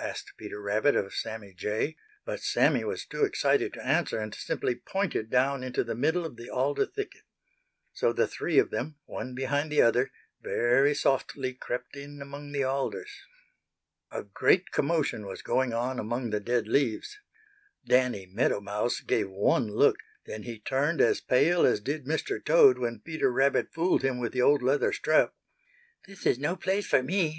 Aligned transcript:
asked 0.00 0.32
Peter 0.36 0.60
Rabbit 0.60 0.96
of 0.96 1.14
Sammy 1.14 1.54
Jay, 1.54 1.94
but 2.24 2.40
Sammy 2.40 2.82
was 2.82 3.06
too 3.06 3.22
excited 3.22 3.72
to 3.74 3.86
answer 3.86 4.18
and 4.18 4.34
simply 4.34 4.74
pointed 4.74 5.30
down 5.30 5.62
into 5.62 5.84
the 5.84 5.94
middle 5.94 6.24
of 6.26 6.34
the 6.34 6.50
alder 6.50 6.84
thicket. 6.84 7.22
So 7.92 8.12
the 8.12 8.26
three 8.26 8.58
of 8.58 8.70
them, 8.72 8.96
one 9.04 9.36
behind 9.36 9.70
the 9.70 9.80
other, 9.80 10.10
very 10.42 10.94
softly 10.96 11.54
crept 11.54 11.94
in 11.94 12.20
among 12.20 12.50
the 12.50 12.64
alders. 12.64 13.12
A 14.10 14.24
great 14.24 14.72
commotion 14.72 15.26
was 15.26 15.42
going 15.42 15.72
on 15.72 16.00
among 16.00 16.30
the 16.30 16.40
dead 16.40 16.66
leaves. 16.66 17.16
Danny 17.86 18.26
Meadow 18.26 18.60
Mouse 18.60 18.98
gave 18.98 19.30
one 19.30 19.68
look, 19.70 19.98
then 20.26 20.42
he 20.42 20.58
turned 20.58 21.00
as 21.00 21.20
pale 21.20 21.64
as 21.64 21.78
did 21.80 22.04
Mr. 22.04 22.44
Toad 22.44 22.78
when 22.78 22.98
Peter 22.98 23.30
Rabbit 23.30 23.68
fooled 23.72 24.02
him 24.02 24.18
with 24.18 24.32
the 24.32 24.42
old 24.42 24.60
leather 24.60 24.92
strap. 24.92 25.34
"This 26.04 26.26
is 26.26 26.36
no 26.36 26.56
place 26.56 26.84
for 26.88 27.00
me!" 27.00 27.36